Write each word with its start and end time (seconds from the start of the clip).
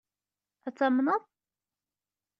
Ad 0.67 0.71
tt-tamneḍ? 0.73 1.23